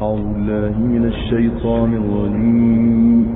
أعوذ 0.00 0.26
بالله 0.34 0.74
من 0.78 1.04
الشيطان 1.06 1.90
الرجيم. 2.02 3.26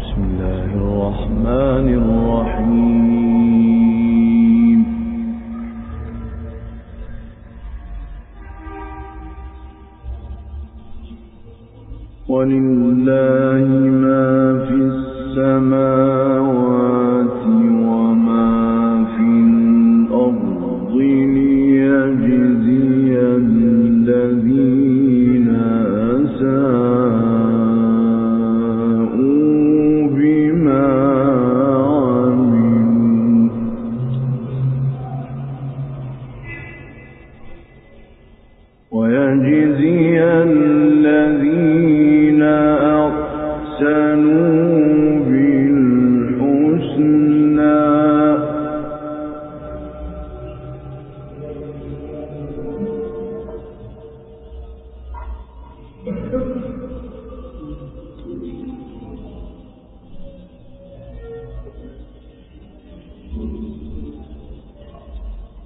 بسم 0.00 0.20
الله 0.28 0.64
الرحمن 0.80 1.86
الرحيم. 2.00 3.10
ولله 12.28 13.68
ما 14.04 14.28
في 14.68 14.76
السماوات 14.92 16.65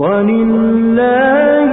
ولله 0.00 1.72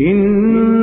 إن 0.00 0.81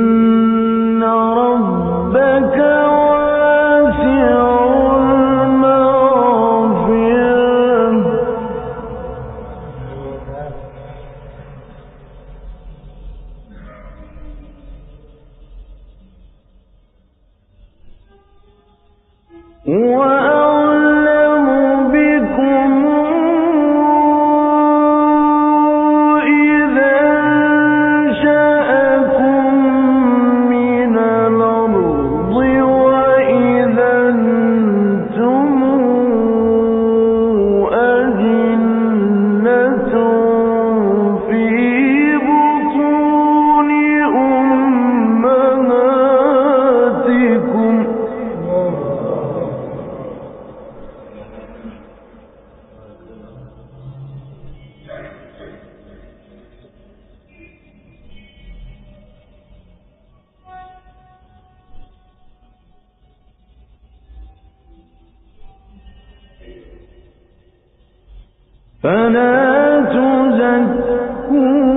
فلا 68.82 69.80
تزكوا 69.80 71.69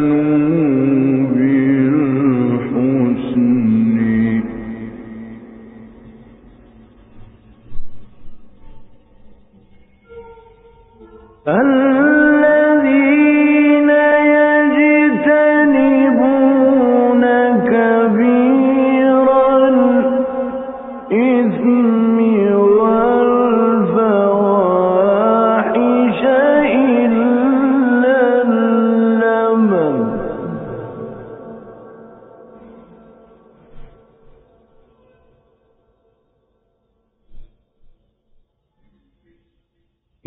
آمَنُوا 0.00 1.49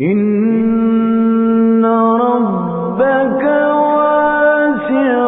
إن 0.04 1.84
ربك 1.84 3.44
واسع 3.44 5.24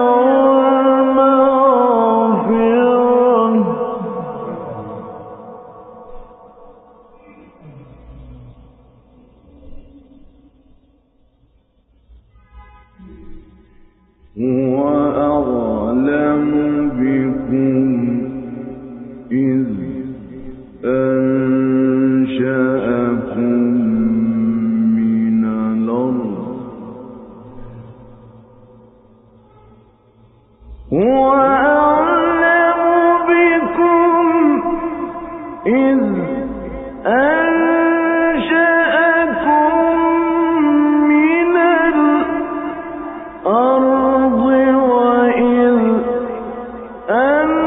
هو 14.38 14.88
أعلم 15.16 16.45
بكم 17.00 17.87
إذ 19.33 19.75
من 47.37 47.65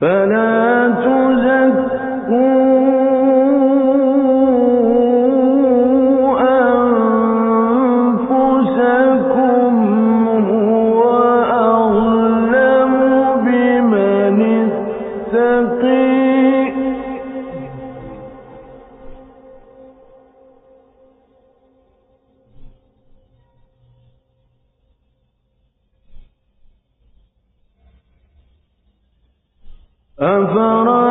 فلا 0.00 0.67
أفرأيت 30.20 31.07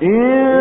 in 0.00 0.57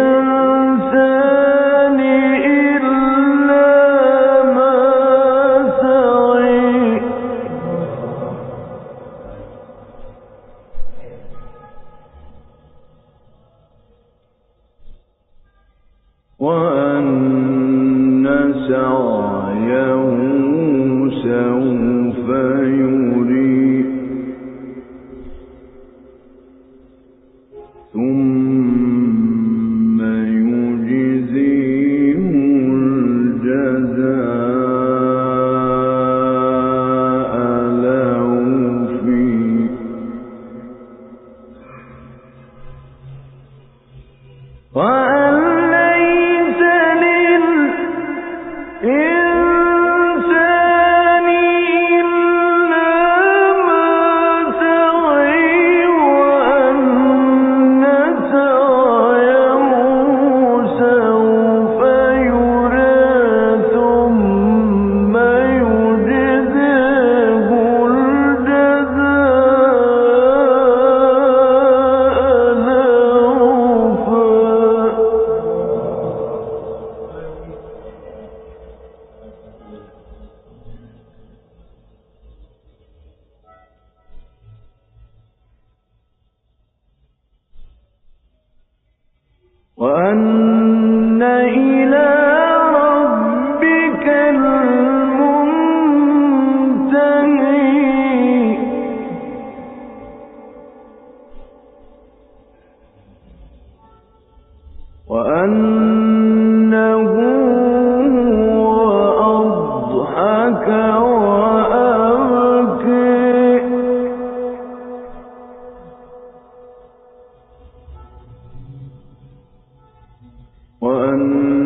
وأنه 121.27 121.66